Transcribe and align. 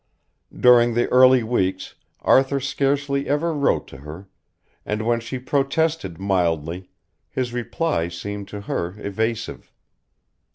During 0.59 0.95
the 0.95 1.07
early 1.09 1.43
weeks 1.43 1.93
Arthur 2.21 2.59
scarcely 2.59 3.29
ever 3.29 3.53
wrote 3.53 3.87
to 3.89 3.97
her, 3.97 4.27
and 4.83 5.05
when 5.05 5.19
she 5.19 5.37
protested 5.37 6.17
mildly, 6.19 6.89
his 7.29 7.53
reply 7.53 8.07
seemed 8.07 8.47
to 8.47 8.61
her 8.61 8.95
evasive. 8.97 9.71